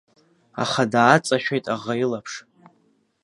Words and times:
Аха 0.63 0.83
дааҵашәеит 0.91 1.65
аӷа 1.73 1.93
илаԥш. 2.03 2.33